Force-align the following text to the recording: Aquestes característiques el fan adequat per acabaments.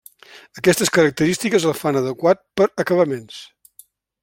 Aquestes 0.61 0.89
característiques 0.95 1.67
el 1.73 1.77
fan 1.81 2.01
adequat 2.01 2.43
per 2.61 2.69
acabaments. 2.85 3.39